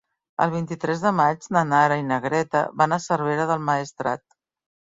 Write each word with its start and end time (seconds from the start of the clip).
El 0.45 0.51
vint-i-tres 0.53 1.03
de 1.03 1.11
maig 1.17 1.45
na 1.57 1.63
Nara 1.75 1.99
i 2.03 2.07
na 2.09 2.19
Greta 2.25 2.65
van 2.81 2.99
a 2.99 3.01
Cervera 3.07 3.49
del 3.55 3.65
Maestrat. 3.69 4.29